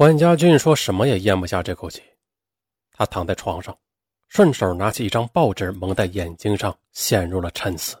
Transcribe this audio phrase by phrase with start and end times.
[0.00, 2.00] 万家俊说什么也咽不下这口气，
[2.90, 3.78] 他躺在床上，
[4.28, 7.98] 顺手拿起一张报纸蒙在眼睛上，陷入了沉思。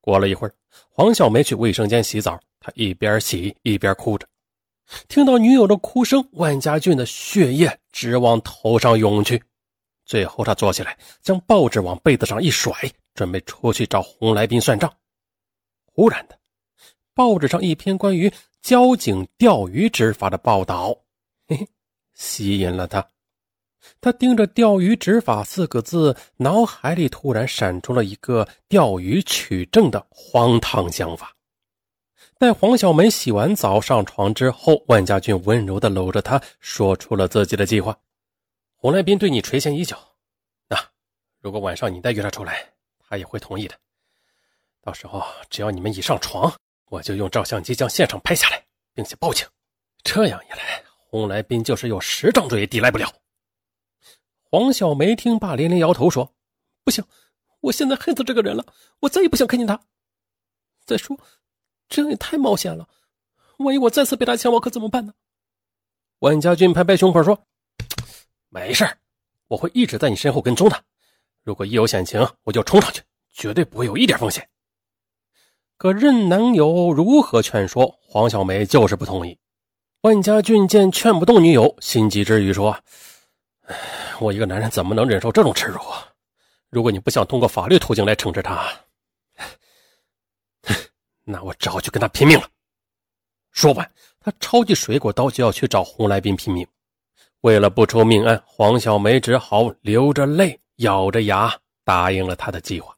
[0.00, 0.54] 过了一会儿，
[0.90, 4.26] 黄小梅去卫生间洗澡，她一边洗一边哭着。
[5.06, 9.40] 听到女友的哭声，万家俊的血液直往头上涌去。
[10.04, 12.74] 最后，他坐起来，将报纸往被子上一甩，
[13.14, 14.92] 准备出去找洪来宾算账。
[15.84, 16.36] 忽然的，
[17.14, 18.28] 报纸上一篇关于
[18.64, 20.96] 交警钓鱼执法的报道，
[21.46, 21.68] 嘿嘿，
[22.14, 23.06] 吸引了他。
[24.00, 31.36] 他盯着“钓鱼执法”四个字，脑海里突然闪出了一个钓鱼取证的荒唐想法。
[32.38, 37.94] 待黄小梅洗完澡上床之后，万家俊温柔地搂着她，说出了自己的计划。
[38.76, 39.94] 洪来斌对你垂涎已久，
[40.68, 40.78] 那
[41.38, 42.66] 如果晚上你再约他出来，
[43.06, 43.74] 他也会同意的。
[44.80, 46.50] 到时候只要你们一上床，
[46.86, 49.46] 我就用照相机将现场拍下来，并且报警。
[50.02, 53.12] 这样一来，洪来宾就是有十张嘴也抵赖不了。
[54.42, 56.34] 黄小梅听罢连连摇头说
[56.84, 57.04] ：“不行，
[57.60, 58.64] 我现在恨死这个人了，
[59.00, 59.80] 我再也不想看见他。
[60.84, 61.18] 再说，
[61.88, 62.88] 这样也太冒险了，
[63.58, 65.14] 万一我再次被他强暴，可怎么办呢？”
[66.20, 67.46] 万家俊拍拍胸口说。
[68.50, 68.88] 没事
[69.48, 70.84] 我会一直在你身后跟踪的。
[71.42, 74.48] 如果一有险情，我就冲上去，绝对不会有一点风险。
[75.76, 79.36] 可任男友如何劝说，黄小梅就是不同意。
[80.02, 82.78] 万家俊见劝不动女友，心急之余说
[84.20, 85.80] ：“我一个男人怎么能忍受这种耻辱？
[86.70, 88.66] 如果你不想通过法律途径来惩治他，
[91.24, 92.48] 那我只好去跟他拼命了。”
[93.50, 96.66] 说完，他抄起水果刀就要去找洪来宾拼命。
[97.40, 102.96] 为了不出命案，黄小梅只好流着泪、咬着牙答应了他的计划。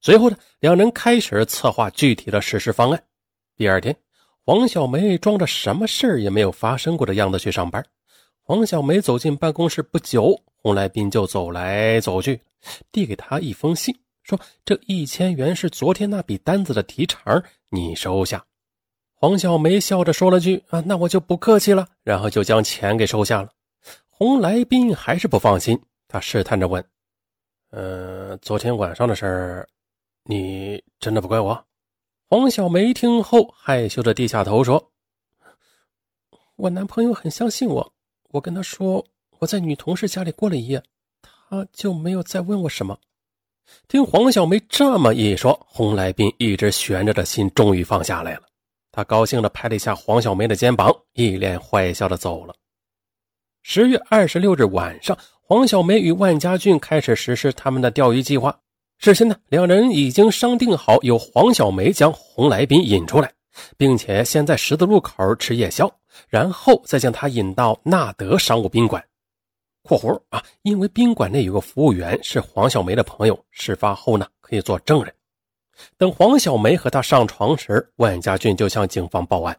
[0.00, 3.02] 随后呢，两人开始策划具体的实施方案。
[3.54, 3.94] 第二天，
[4.44, 7.84] 黄小梅装着什么事儿也没有发生过的样子去上班。
[8.42, 12.40] 黄小梅走进办公室不久，洪来宾就走来走去，
[12.90, 18.42] 递给她一封信，说：“这一千元是昨天那笔单子的提成，你收下。”
[19.14, 23.50] 黄小梅笑着说了句：“啊，那我就不客气了。”然后就将钱给收下了。
[24.08, 26.82] 洪来宾还是不放心，他试探着问
[27.70, 29.68] ：“呃，昨天晚上的事儿，
[30.24, 31.66] 你真的不怪我？”
[32.28, 34.92] 黄小梅听后害羞的低下头说
[36.56, 37.92] ：“我男朋友很相信我，
[38.30, 39.04] 我跟他说
[39.38, 40.82] 我在女同事家里过了一夜，
[41.22, 42.98] 他就没有再问我什么。”
[43.88, 48.42] 听黄小梅这么一说，洪来宾一直悬着的心终于放下来了，
[48.92, 52.54] 他高兴地拍了一下黄小梅的肩膀，一脸坏笑的走了。
[53.62, 58.60] 十月二十六日晚上，黄小梅与万家俊开始实施他们的钓鱼计划。
[59.00, 63.32] 事先呢，两人已经商定好，由黄小梅将洪来宾引出来，
[63.78, 65.90] 并且先在十字路口吃夜宵，
[66.28, 69.02] 然后再将他引到纳德商务宾馆
[69.82, 75.10] （括弧啊，因为宾馆内有个服务员是黄小梅的朋友，事发后呢可以做证人）。
[75.96, 79.58] 等黄小梅和他上床时，万家俊就向警方报案。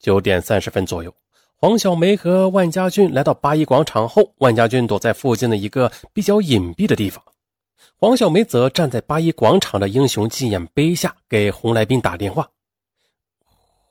[0.00, 1.14] 九点三十分左右。
[1.54, 7.22] 黄小梅和万家俊来到八一广场后，万家俊躲在附近的一个比较隐蔽的地方，
[7.96, 12.50] 黄小梅则站在八一广场的英雄纪念碑下给洪来宾打电话。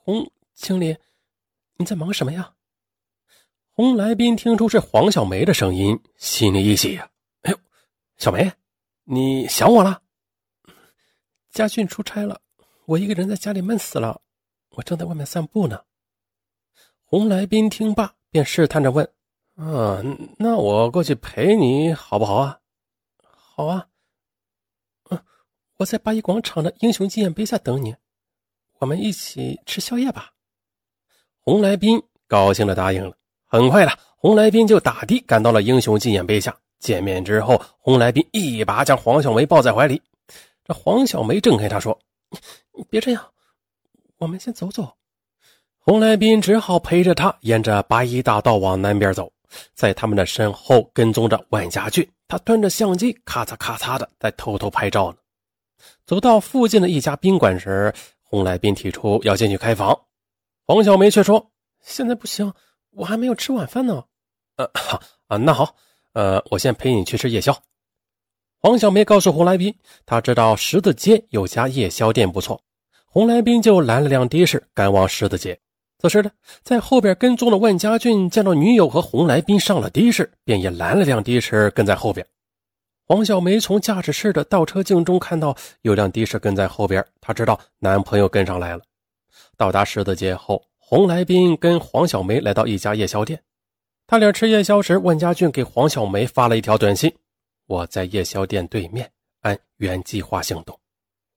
[0.03, 0.96] 洪经理，
[1.78, 2.53] 你在忙什么呀？
[3.74, 7.09] 洪来宾听出是黄小梅的声音，心里一喜呀，
[7.42, 7.58] 哎呦，
[8.18, 8.52] 小梅，
[9.03, 10.02] 你想我了？
[11.52, 12.42] 家俊出差了，
[12.86, 14.22] 我一个人在家里闷死了，
[14.72, 15.81] 我正在外面散步呢。
[17.06, 19.08] 洪来宾听罢，便试探着问
[19.56, 20.02] ：“啊，
[20.38, 22.59] 那我过去陪你好不好啊
[23.57, 23.88] ？”“好啊。
[25.09, 25.19] ”“嗯，
[25.78, 27.95] 我在八一广场的英雄纪念碑下等你，
[28.78, 30.31] 我们一起吃宵夜吧。”
[31.41, 33.18] 洪来宾高兴的答应了。
[33.47, 36.56] 很快的，洪来宾就打的赶到了英雄纪念碑下。
[36.79, 40.00] 见面之后，洪来宾一把将黄小梅抱在怀里。
[40.63, 41.97] 这黄小梅挣开他说
[42.78, 43.31] ：“你别这样，
[44.18, 44.95] 我们先走走。”
[45.79, 49.31] 洪来宾只好陪着他沿着八一大道往南边走，
[49.74, 52.07] 在他们的身后跟踪着万家俊。
[52.27, 55.18] 他端着相机，咔嚓咔嚓的在偷偷拍照呢。
[56.06, 59.97] 走到附近的一家宾馆时，洪来宾提出要进去开房，
[60.65, 61.51] 黄小梅却说
[61.81, 62.53] ：“现在不行，
[62.91, 64.03] 我还没有吃晚饭呢。
[64.57, 65.75] ”“呃，好啊，那好，
[66.13, 67.57] 呃，我先陪你去吃夜宵。”
[68.59, 72.62] 黄小梅告诉洪来宾，他知道十字街有家夜宵店不错。
[73.06, 75.59] 洪来宾就拦了辆的士，赶往十字街。
[75.99, 76.31] 此时呢，
[76.63, 82.25] 在后边跟踪的万家俊见到女友和洪来宾上了的士，便也拦了辆的士跟在后边。
[83.07, 88.83] 黄小梅从驾驶室的倒车镜中看到有辆的士跟在后边，她知道男朋友跟上来了。
[89.55, 93.41] 到达十字街后，洪来斌跟黄小梅来到一家夜宵店，
[94.05, 97.11] 他俩吃夜宵时，万家俊给黄小梅发了一条短信
[97.65, 99.09] ：“我在夜宵店对面，
[99.41, 100.79] 按原计划行动。”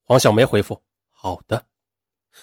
[0.05, 0.79] 黄小梅回复
[1.11, 1.65] ：“好的。”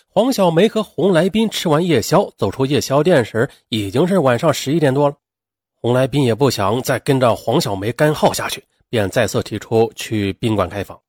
[0.07, 5.15] 黄小梅和洪来斌吃完夜宵，走出夜宵店时，已经是晚上十一点多了。
[5.75, 10.99] 洪来斌也不想再跟着黄小梅干耗下去，便再次提出去宾馆开房。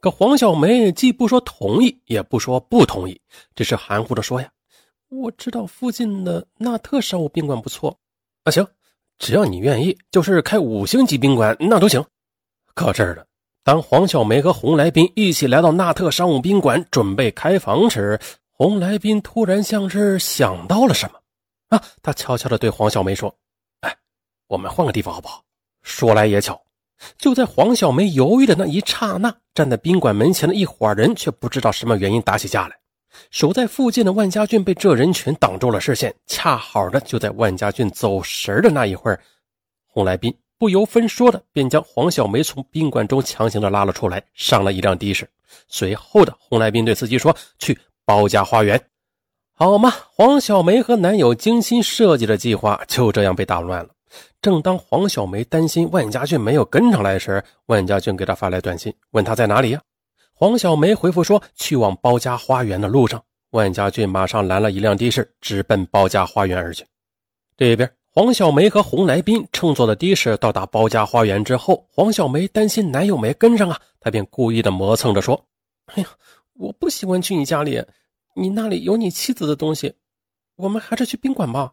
[0.00, 3.20] 可黄小梅既不说同意，也不说不同意，
[3.54, 4.50] 只是含糊的说：“呀，
[5.08, 7.96] 我知道附近的纳特商务宾馆不错。
[8.42, 8.66] 啊，行，
[9.18, 12.04] 只要你愿意，就是开五星级宾馆那都行。”
[12.74, 13.27] 可这儿的。
[13.68, 18.18] 当黄小梅和洪来宾一起来到纳特商务宾馆准备开房时，
[18.50, 23.36] 洪来宾突然像是想到了什么，啊，他悄悄地对黄小梅说
[23.84, 23.94] ：“哎，
[24.46, 25.44] 我们换个地方好不好？”
[25.84, 26.58] 说来也巧，
[27.18, 32.78] 就在黄小梅犹豫的那一刹那，站在宾馆门前的一伙人却不知道什么原因打起架来。
[33.30, 39.20] 守在附近的万家俊被这人群挡住了视线，恰好的就在万家俊走神的那一会儿，
[39.86, 40.34] 洪来宾。
[40.58, 45.28] 不由分说的，便将黄小梅从宾馆中强行的拉了出来，上了一辆的士。
[45.68, 48.80] 随后的洪来斌对司机说：“去包家花园。”
[49.54, 49.94] 好吗？
[50.12, 53.90] 黄小梅和男友精心设计的计划就这样被打乱了。
[54.42, 59.80] 正当黄小梅担心万家俊没有跟上来时，万家俊给她发来短信，问她在哪里呀？
[60.34, 66.84] 黄小梅回复说：“去往包家花园的路上。”万家俊马上拦了一辆的士，直奔包家花园而去。
[67.56, 67.90] 这边。
[68.18, 75.40] 黄小梅和洪来宾乘坐的的士到达包家花园之后，黄小梅担心男友没跟上啊，她便故意的磨蹭着说
[75.94, 76.08] ：“哎呀，
[76.54, 77.80] 我不喜欢去你家里，
[78.34, 79.94] 你那里有你妻子的东西，
[80.56, 81.70] 我们还是去宾馆吧。”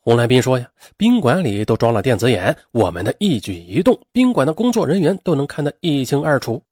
[0.00, 0.66] 洪来宾说：“呀，
[0.96, 6.62] 宾馆里都装了电子眼，我们的一举一动，宾馆的工作人员都能看得一清二楚。”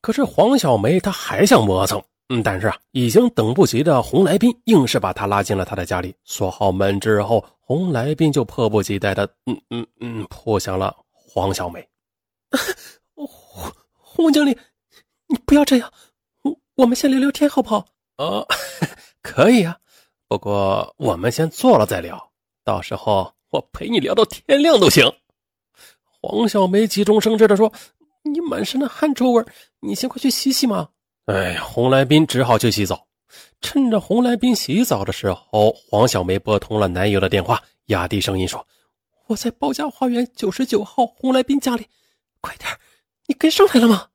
[0.00, 2.02] 可是黄小梅她还想磨蹭。
[2.30, 11.84] 嗯，但是啊，已经等不及的洪来宾硬是把她拉进了他的家里，锁好门之后，洪来宾就迫不及待的，嗯嗯嗯，扑向了黄小梅。
[13.12, 14.56] 洪洪经理，
[15.26, 15.92] 你不要这样，
[16.42, 17.84] 我我们先聊聊天好不好？
[18.18, 18.46] 啊，
[19.20, 19.76] 可以啊，
[20.28, 22.30] 不过我们先做了再聊，
[22.62, 25.04] 到时候我陪你聊到天亮都行。
[26.20, 27.72] 黄小梅急中生智的说
[28.22, 29.44] ：“你满身的汗臭味，
[29.80, 30.88] 你先快去洗洗嘛。”
[31.26, 33.08] 哎呀，洪来宾只好去洗澡。
[33.60, 38.66] 趁着洪来宾洗澡的时候，黄小梅拨通了男友的电话，压低声音说
[39.26, 41.86] ：“我在包家花园九十九号洪来宾家里，
[42.40, 42.70] 快点，
[43.26, 44.06] 你跟上来了吗？”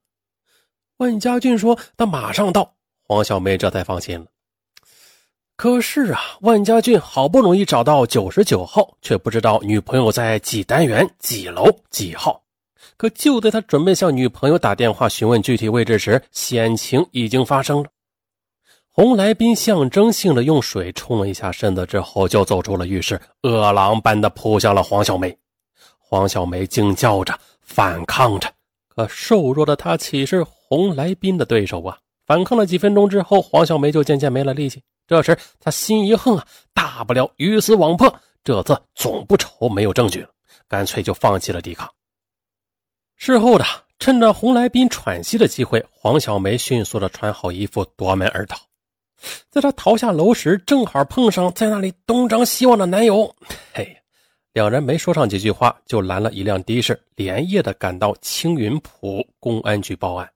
[0.97, 2.73] 万家俊说：“他马上到。”
[3.03, 4.25] 黄小梅这才放心了。
[5.57, 12.41] 可是啊，万家俊好不容易找到九十九号，却不知道女朋友在几单元、几楼、几号。
[12.97, 17.89] 可就在他准备向女朋友打电话询问具体位置时，险情已经发生了。
[18.93, 25.35] 洪来宾象征性的用水冲了一下身子之后，就走出了浴室，饿狼般的扑向了黄小梅。
[25.97, 28.51] 黄小梅惊叫着反抗着，
[28.89, 31.97] 可瘦弱的她岂是洪来宾的对手啊？
[32.25, 34.83] 反抗了几分钟之后，黄小梅就渐渐没了力气。
[35.07, 40.27] 这时她心一横啊，大不了鱼死网破，这次总不愁没有证据了，
[40.67, 41.89] 干脆就放弃了抵抗。
[43.15, 43.63] 事后的，
[43.99, 48.59] 趁着洪来宾喘息的机会，黄小梅迅速的穿好衣服夺门而逃。
[49.49, 53.33] 在她逃下楼时，正好碰上在那里东张西望的男友。
[53.73, 53.97] 嘿，
[54.53, 60.29] 两人没说上几句话，就拦了一辆的士，连夜的赶到青云浦公安局报案。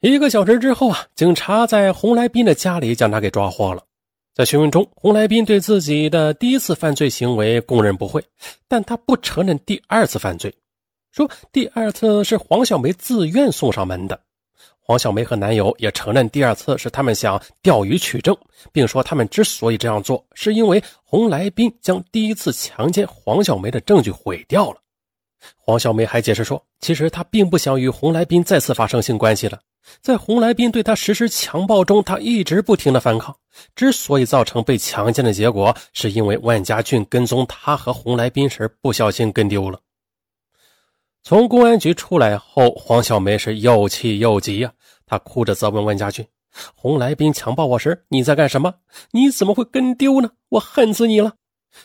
[0.00, 3.84] 一个小时之后啊，警察在洪来宾的家里将他给抓获了。
[4.34, 8.24] 在询问中，洪来宾对自己的第一次犯罪行为供认不讳，
[8.66, 10.52] 但他不承认第二次犯罪。
[11.12, 14.18] 说第二次是黄小梅自愿送上门的，
[14.92, 18.36] 黄小梅和男友也承认第二次是他们想钓鱼取证，
[18.72, 24.76] 并说他们之所以这样做，是因为洪来宾将第一次强奸黄小梅的证据毁掉了。
[25.56, 29.58] 黄小梅还解释说，其实她并不想与洪来宾再次发生性关系了，
[30.02, 33.34] 在洪来宾对她实施强暴中，她一直不停的反抗，
[33.74, 39.80] 之所以造成被强奸的结果，是因为万家俊跟踪她和洪来宾时不小心跟丢了。
[41.24, 44.72] 从公安局出来后，黄小梅是又气又急呀。
[45.12, 46.26] 他哭着责问万家俊
[46.74, 48.72] ：“洪来宾强暴我时，你在干什么？
[49.10, 50.30] 你怎么会跟丢呢？
[50.48, 51.34] 我恨死你了！”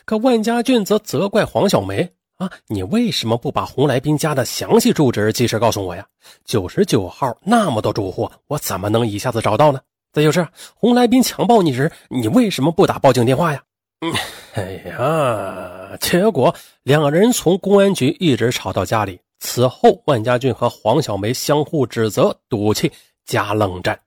[0.06, 6.06] 可万家俊则责怪黄小梅：“啊，你为什么不把洪来宾家的详细住址及时告诉我呀？
[6.46, 9.78] 九十九号那么多住户，我怎么能一下子找到呢？
[10.14, 13.62] 再就是洪来宾强暴你时，你为什么不打报警电话呀？
[14.56, 19.20] ”，哎呀，结果两人从公安局一直吵到家里。
[19.40, 22.90] 此后，万家俊和黄小梅相互指责、赌气
[23.28, 24.00] 加冷战。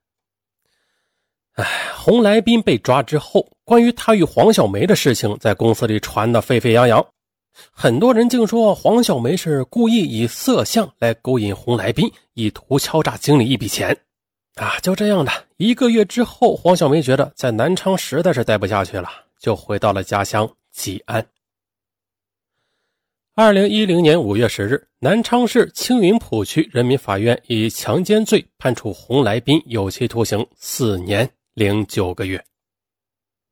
[1.54, 7.06] 哎，洪来斌被抓之后，关于他与黄小梅的事情在公司里传得沸沸扬扬，
[7.72, 13.96] 很多人竟说黄小梅是故意以色相来勾引洪来斌，以图敲诈经理一笔钱。
[14.56, 19.10] 啊，就这样的一个月之后，黄小梅觉得在南昌实在是待不下去了，
[19.40, 21.26] 就回到了家乡济安。
[23.34, 32.44] 二零一零年五月十日，南昌市青云浦区人民法院以强奸罪判处洪来斌有期徒刑四年零九个月。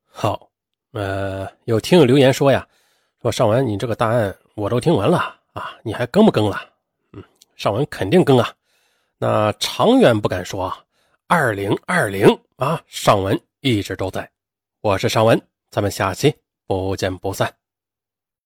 [0.05, 0.50] 好，
[0.91, 2.67] 呃，有听友留言说呀，
[3.21, 5.17] 说尚文，你这个大案我都听完了
[5.53, 6.59] 啊，你还更不更了？
[7.13, 7.24] 嗯，
[7.55, 8.53] 尚文肯定更啊。
[9.17, 10.83] 那长远不敢说啊，
[11.27, 14.29] 二零二零啊，尚文一直都在。
[14.81, 16.36] 我是尚文，咱们下期
[16.67, 17.59] 不见不散。